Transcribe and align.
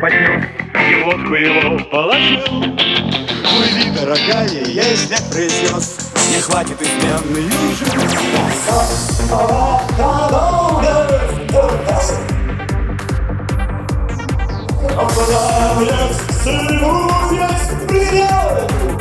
поднес 0.00 0.44
И 0.74 1.02
водку 1.04 1.34
его 1.34 1.78
положил. 1.90 2.62
Плыви, 3.44 3.90
дорогая, 3.98 4.48
если 4.48 5.16
произнес 5.30 6.12
Не 6.30 6.40
хватит 6.40 6.80
изменный 6.80 7.44
ужин 7.44 7.88
Оправлять 14.96 16.16
целуясь 16.42 17.70
привет 17.88 18.34
Честный 18.84 18.93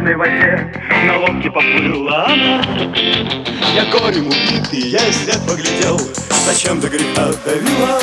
холодной 0.00 0.16
воде. 0.16 0.72
На 1.06 1.18
лодке 1.18 1.50
поплыла 1.50 2.26
она. 2.26 2.62
Я 3.74 3.84
горем 3.92 4.26
убитый, 4.26 4.80
я 4.80 5.06
и 5.06 5.12
след 5.12 5.40
поглядел 5.46 6.00
Зачем 6.46 6.80
до 6.80 6.88
греха 6.88 7.30
довела 7.44 8.00